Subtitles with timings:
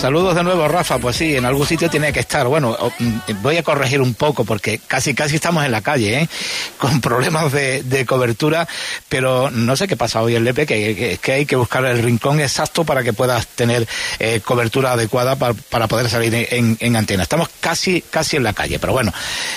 [0.00, 0.98] Saludos de nuevo, Rafa.
[0.98, 2.46] Pues sí, en algún sitio tiene que estar.
[2.46, 6.28] Bueno, mm, voy a corregir un poco porque casi casi estamos en la calle, ¿eh?
[6.78, 8.68] con problemas de, cobertura,
[9.08, 12.40] pero no sé qué pasa hoy en Lepe, que, que, hay que buscar el rincón
[12.40, 13.88] exacto para que puedas tener
[14.18, 17.22] eh, cobertura adecuada para, poder salir en, antena.
[17.22, 19.12] Estamos casi casi en la calle, pero bueno,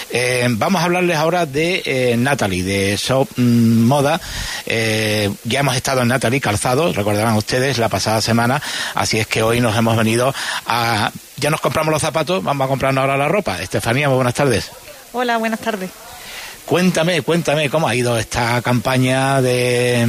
[0.10, 4.22] eh, vamos a hablarles ahora de eh, Natalie, de Shop mm, Moda.
[4.66, 8.62] ya hemos estado en Natalie Calzado, recordarán ustedes, la pasada semana,
[8.96, 10.29] así es que hoy nos hemos venido
[11.38, 13.62] ya nos compramos los zapatos, vamos a comprarnos ahora la ropa.
[13.62, 14.72] Estefanía, muy buenas tardes.
[15.14, 15.90] Hola, buenas tardes.
[16.70, 20.06] Cuéntame, cuéntame cómo ha ido esta campaña de,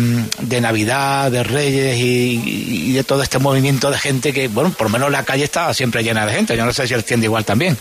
[0.61, 5.11] Navidad, de Reyes y, de todo este movimiento de gente que, bueno, por lo menos
[5.11, 6.55] la calle está siempre llena de gente.
[6.59, 7.78] Yo no sé si el tiende igual también.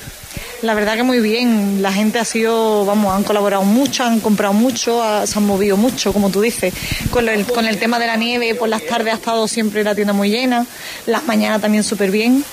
[0.61, 1.81] La verdad que muy bien.
[1.81, 6.11] La gente ha sido, vamos, han colaborado mucho, han comprado mucho, se han movido mucho,
[6.11, 6.73] como tú dices.
[7.11, 9.95] Con el, con el tema de la nieve, por las tardes ha estado siempre la
[9.95, 10.65] tienda muy llena,
[11.05, 12.43] las mañanas también súper bien.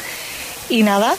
[0.68, 1.16] Y nada,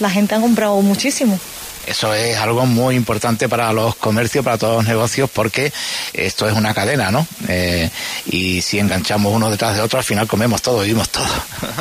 [0.00, 1.38] la gente ha comprado muchísimo.
[1.86, 5.72] Eso es algo muy importante para los comercios, para todos los negocios, porque
[6.12, 7.26] esto es una cadena, ¿no?
[7.48, 7.90] Eh,
[8.26, 11.26] y si enganchamos uno detrás de otro, al final comemos todo, vivimos todo.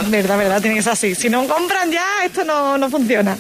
[0.08, 1.16] Verdad, verdad, tiene que ser así.
[1.16, 3.38] Si no compran ya, esto no, no funciona.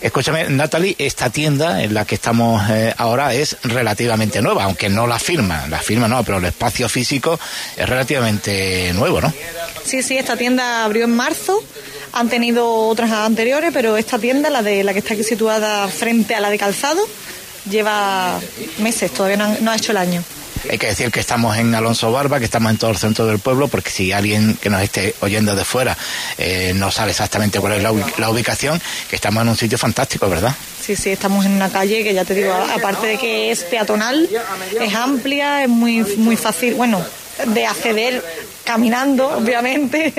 [0.00, 5.06] Escúchame, Natalie, esta tienda en la que estamos eh, ahora es relativamente nueva, aunque no
[5.06, 7.38] la firma, la firma no, pero el espacio físico
[7.76, 9.32] es relativamente nuevo, ¿no?
[9.84, 11.62] Sí, sí, esta tienda abrió en marzo
[12.12, 16.34] han tenido otras anteriores, pero esta tienda, la de la que está aquí situada frente
[16.34, 17.00] a la de Calzado,
[17.68, 18.40] lleva
[18.78, 20.22] meses, todavía no, ha hecho el año.
[20.68, 23.38] Hay que decir que estamos en Alonso Barba, que estamos en todo el centro del
[23.38, 25.96] pueblo, porque si alguien que nos esté oyendo de fuera
[26.38, 30.54] eh, no sabe exactamente cuál es la, ubicación, que estamos en un sitio fantástico, ¿verdad?
[30.80, 34.28] Sí, sí, estamos en una calle que ya te digo, aparte de que es peatonal,
[34.80, 37.04] es amplia, es muy, muy fácil, bueno,
[37.46, 38.24] de acceder
[38.64, 40.12] caminando, obviamente.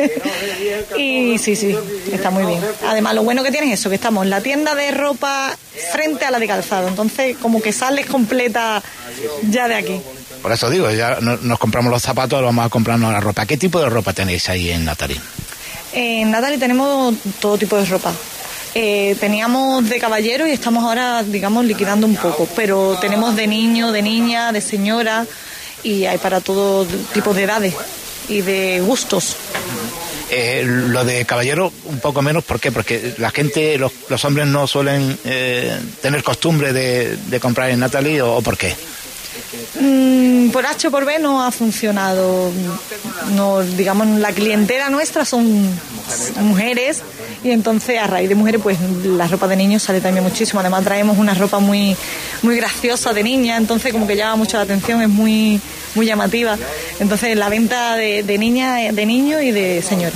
[0.98, 1.76] y sí, sí,
[2.12, 2.60] está muy bien.
[2.88, 5.56] Además, lo bueno que tiene es eso, que estamos en la tienda de ropa
[5.92, 6.88] frente a la de calzado.
[6.88, 8.82] Entonces, como que sales completa
[9.50, 10.02] ya de aquí.
[10.42, 13.46] Por eso digo, ya nos compramos los zapatos, vamos a comprarnos la ropa.
[13.46, 15.20] ¿Qué tipo de ropa tenéis ahí en Natali?
[15.94, 18.12] En Natali tenemos todo tipo de ropa.
[18.74, 23.92] Eh, teníamos de caballero y estamos ahora, digamos, liquidando un poco, pero tenemos de niño,
[23.92, 25.28] de niña, de señora
[25.84, 27.74] y hay para todo tipo de edades
[28.30, 29.36] y de gustos.
[30.30, 32.72] Eh, lo de caballero un poco menos, ¿por qué?
[32.72, 37.82] Porque la gente, los, los hombres no suelen eh, tener costumbre de, de, comprar en
[37.82, 38.74] Natalie o, por qué.
[39.78, 42.50] Mm, por H por B no ha funcionado.
[43.32, 45.70] No, digamos, la clientela nuestra son
[46.40, 47.02] mujeres
[47.44, 50.60] y entonces a raíz de mujeres pues la ropa de niños sale también muchísimo.
[50.60, 51.96] Además traemos una ropa muy,
[52.42, 55.60] muy graciosa de niña, entonces como que llama mucho la atención, es muy,
[55.96, 56.58] muy llamativa.
[57.00, 60.16] Entonces la venta de, de niña, de niño y de señora.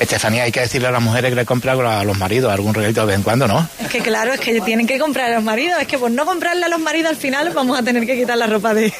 [0.00, 3.00] Estefanía, hay que decirle a las mujeres que le compran a los maridos algún regalito
[3.02, 3.68] de vez en cuando, ¿no?
[3.80, 6.24] Es que claro, es que tienen que comprar a los maridos, es que por no
[6.24, 8.92] comprarle a los maridos al final vamos a tener que quitar la ropa de,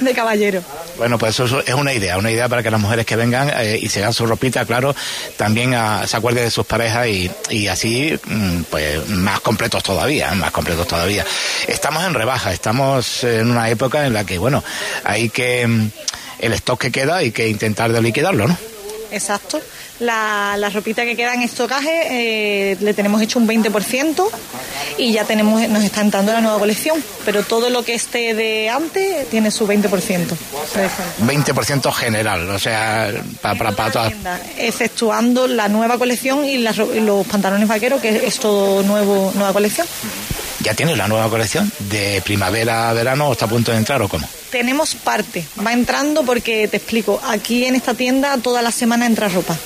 [0.00, 0.62] de caballero.
[0.96, 3.78] Bueno, pues eso es una idea, una idea para que las mujeres que vengan eh,
[3.80, 4.94] y se hagan su ropita, claro,
[5.36, 5.74] también
[6.06, 11.24] se acuerden de sus parejas y, así, mm, pues más completos todavía, más completos todavía.
[11.66, 14.62] Estamos en rebaja, estamos en una época en la que, bueno,
[15.04, 15.90] hay que, mm,
[16.40, 18.56] el stock que queda hay que intentar de liquidarlo, ¿no?
[19.12, 19.60] Exacto.
[19.98, 24.26] La, la ropita que queda en estocaje eh, le tenemos hecho un 20%
[24.96, 28.70] y ya tenemos nos está entrando la nueva colección, pero todo lo que esté de
[28.70, 29.90] antes tiene su 20%.
[31.22, 33.12] 20% general, o sea,
[33.42, 34.12] para, para, todas.
[34.56, 39.86] Exceptuando la nueva colección y, los pantalones vaqueros, que es todo nuevo, nueva colección.
[40.60, 44.08] ¿Ya tienes la nueva colección de primavera, verano o está a punto de entrar o
[44.08, 44.26] cómo?
[44.50, 49.28] Tenemos parte, va entrando porque te explico, aquí en esta tienda toda la semana entra
[49.28, 49.56] ropa.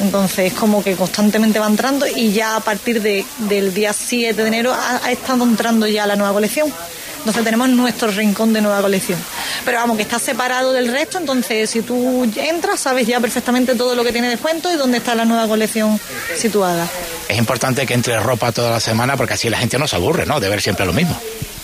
[0.00, 4.48] Entonces, como que constantemente va entrando y ya a partir de, del día 7 de
[4.48, 6.72] enero ha, estado entrando ya la nueva colección.
[7.18, 9.18] Entonces tenemos nuestro rincón de nueva colección.
[9.66, 13.94] Pero vamos, que está separado del resto, entonces si tú entras sabes ya perfectamente todo
[13.94, 16.00] lo que tiene descuento y dónde está la nueva colección
[16.34, 16.88] situada.
[17.28, 20.24] Es importante que entre ropa toda la semana porque así la gente no se aburre,
[20.24, 20.40] ¿no?
[20.40, 21.20] De ver siempre lo mismo.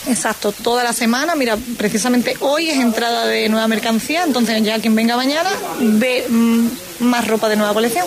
[0.09, 1.35] Exacto, toda la semana.
[1.35, 5.51] Mira, precisamente hoy es entrada de nueva mercancía, entonces ya quien venga mañana
[5.81, 6.69] ve mm,
[7.01, 8.07] más ropa de nueva colección,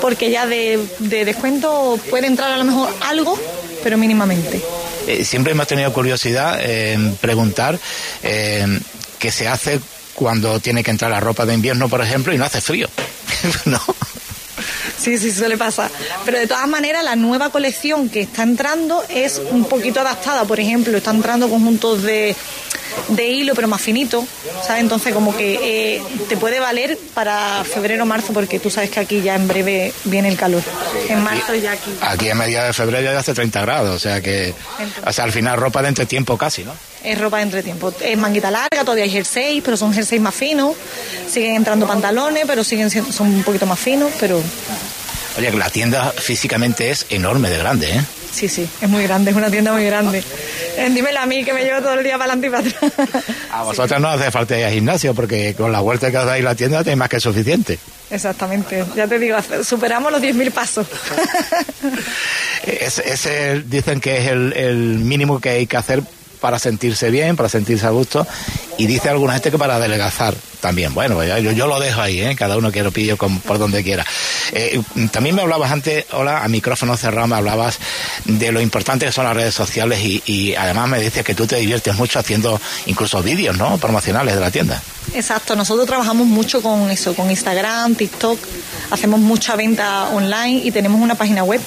[0.00, 3.38] porque ya de, descuento puede entrar a lo mejor algo,
[3.82, 4.62] pero mínimamente.
[5.06, 7.78] Eh, siempre me ha tenido curiosidad en preguntar
[8.22, 8.80] eh,
[9.18, 9.80] qué se hace
[10.14, 12.88] cuando tiene que entrar la ropa de invierno, por ejemplo, y no hace frío.
[13.64, 13.80] ¿No?
[15.00, 15.90] Sí, sí, suele pasar.
[16.24, 20.44] Pero de todas maneras, la nueva colección que está entrando es un poquito adaptada.
[20.44, 22.36] Por ejemplo, está entrando conjuntos de
[23.08, 24.26] de hilo, pero más finito,
[24.66, 24.82] ¿sabes?
[24.82, 29.00] Entonces como que eh, te puede valer para febrero o marzo, porque tú sabes que
[29.00, 30.62] aquí ya en breve viene el calor.
[31.08, 31.90] en marzo ya aquí.
[32.00, 34.54] Aquí a mediados de febrero ya hace 30 grados, o sea que,
[35.06, 36.72] o sea, al final ropa de entretiempo casi, ¿no?
[37.02, 37.92] Es ropa de entretiempo.
[38.00, 40.74] Es manguita larga, todavía hay jersey, pero son jerseys más finos.
[41.30, 44.40] Siguen entrando pantalones, pero siguen siendo, son un poquito más finos, pero...
[45.40, 48.04] Oye, la tienda físicamente es enorme de grande, ¿eh?
[48.30, 50.22] Sí, sí, es muy grande, es una tienda muy grande.
[50.76, 53.24] Eh, dímelo a mí que me llevo todo el día para adelante y para atrás.
[53.50, 56.44] A vosotros no hace falta ir al gimnasio porque con la vuelta que os dais
[56.44, 57.78] la tienda tenéis más que suficiente.
[58.10, 60.86] Exactamente, ya te digo, superamos los 10.000 pasos.
[62.66, 66.02] ese, dicen que es el, el mínimo que hay que hacer
[66.42, 68.26] para sentirse bien, para sentirse a gusto,
[68.76, 70.94] y dice alguna gente que para adelgazar también.
[70.94, 72.36] Bueno, yo, yo lo dejo ahí, ¿eh?
[72.36, 74.04] cada uno que lo pillo por donde quiera.
[74.52, 74.80] Eh,
[75.10, 77.78] también me hablabas antes, hola, a micrófono cerrado, me hablabas
[78.24, 81.46] de lo importante que son las redes sociales y, y además me dices que tú
[81.46, 83.78] te diviertes mucho haciendo incluso vídeos, ¿no?
[83.78, 84.82] Promocionales de la tienda.
[85.14, 88.38] Exacto, nosotros trabajamos mucho con eso, con Instagram, TikTok,
[88.90, 91.60] hacemos mucha venta online y tenemos una página web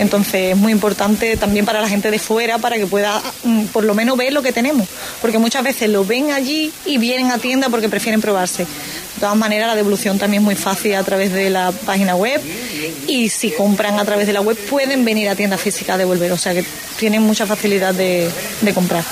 [0.00, 3.84] entonces es muy importante también para la gente de fuera para que pueda mm, por
[3.84, 4.88] lo menos ver lo que tenemos,
[5.20, 8.64] porque muchas veces lo ven allí y vienen a tienda porque prefieren probarse.
[8.64, 12.40] De todas maneras, la devolución también es muy fácil a través de la página web
[13.06, 16.32] y si compran a través de la web pueden venir a tienda física a devolver,
[16.32, 16.64] o sea que
[16.98, 18.30] tienen mucha facilidad de,
[18.74, 19.04] comprar.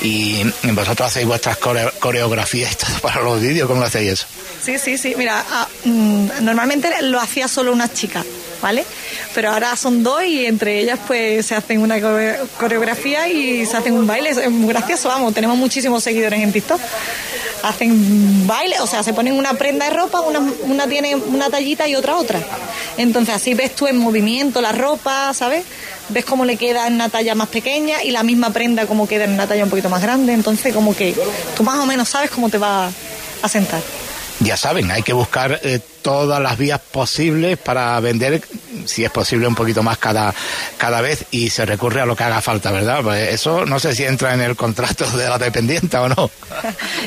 [0.00, 0.42] ¿Y
[0.72, 3.68] vosotros hacéis vuestras coreografías para los vídeos?
[3.68, 4.26] ¿Cómo lo hacéis eso?
[4.60, 5.14] Sí, sí, sí.
[5.16, 8.24] Mira, ah, mm, normalmente lo hacía solo una chica,
[8.62, 8.84] ¿vale?
[9.34, 12.00] Pero ahora son dos y entre ellas pues se hacen una
[12.58, 14.30] coreografía y se hacen un baile.
[14.30, 16.80] Es muy gracioso, vamos, tenemos muchísimos seguidores en TikTok.
[17.64, 21.86] Hacen baile, o sea, se ponen una prenda de ropa, una, una tiene una tallita
[21.86, 22.40] y otra otra.
[22.96, 25.64] Entonces así ves tú en movimiento la ropa, ¿sabes?
[26.08, 29.24] Ves cómo le queda en una talla más pequeña y la misma prenda como queda
[29.24, 30.32] en una talla un poquito más grande.
[30.32, 31.14] Entonces como que
[31.56, 32.90] tú más o menos sabes cómo te va
[33.42, 33.80] a sentar
[34.42, 38.42] ya saben, hay que buscar eh, todas las vías posibles para vender,
[38.84, 40.34] si es posible, un poquito más cada,
[40.76, 43.00] cada vez y se recurre a lo que haga falta, ¿verdad?
[43.02, 46.30] Pues eso no sé si entra en el contrato de la dependiente o no.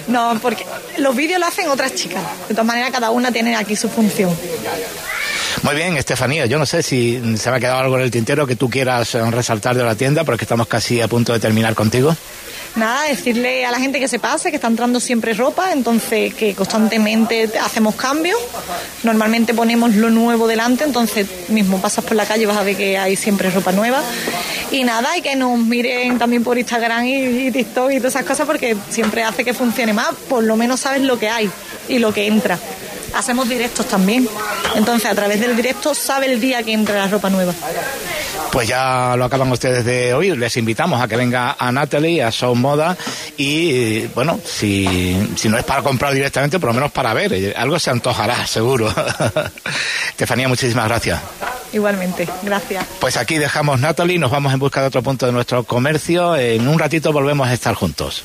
[0.08, 0.66] No, porque
[0.98, 2.22] los vídeos lo hacen otras chicas.
[2.48, 4.36] De todas maneras, cada una tiene aquí su función.
[5.64, 8.46] Muy bien, Estefanía, yo no sé si se me ha quedado algo en el tintero
[8.46, 12.16] que tú quieras resaltar de la tienda, porque estamos casi a punto de terminar contigo
[12.76, 16.54] nada, decirle a la gente que se pase, que está entrando siempre ropa, entonces que
[16.54, 18.40] constantemente hacemos cambios.
[19.04, 22.98] Normalmente ponemos lo nuevo delante, entonces mismo pasas por la calle vas a ver que
[22.98, 24.02] hay siempre ropa nueva.
[24.72, 28.26] Y nada, y que nos miren también por Instagram y, y TikTok y todas esas
[28.26, 31.50] cosas porque siempre hace que funcione más, por lo menos sabes lo que hay
[31.88, 32.60] y lo que entra
[33.16, 34.28] hacemos directos también.
[34.76, 37.54] Entonces, a través del directo sabe el día que entra la ropa nueva.
[38.56, 40.38] Pues ya lo acaban ustedes de oír.
[40.38, 42.96] Les invitamos a que venga a Natalie, a Show Moda
[43.36, 47.54] y, bueno, si, si no es para comprar directamente, por lo menos para ver.
[47.58, 48.88] Algo se antojará, seguro.
[50.12, 51.20] Estefanía, muchísimas gracias.
[51.74, 52.86] Igualmente, gracias.
[53.02, 56.38] Pues aquí dejamos Natalie, nos vamos en busca de otro punto de nuestro comercio.
[56.38, 58.24] En un ratito volvemos a estar juntos.